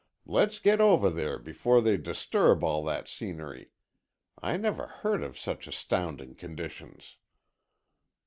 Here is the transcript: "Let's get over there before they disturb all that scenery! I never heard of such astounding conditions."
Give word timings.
"Let's 0.25 0.57
get 0.57 0.81
over 0.81 1.11
there 1.11 1.37
before 1.37 1.79
they 1.79 1.95
disturb 1.95 2.63
all 2.63 2.83
that 2.85 3.07
scenery! 3.07 3.69
I 4.41 4.57
never 4.57 4.87
heard 4.87 5.21
of 5.21 5.37
such 5.37 5.67
astounding 5.67 6.33
conditions." 6.33 7.17